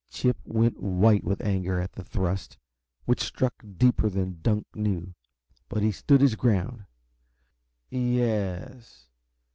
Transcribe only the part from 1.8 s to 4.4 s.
the thrust, which struck deeper than